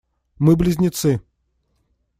[0.39, 1.21] Мы близнецы.